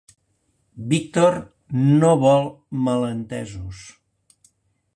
Víctor 0.93 1.37
no 1.99 2.11
vol 2.23 2.49
malentesos. 2.87 3.85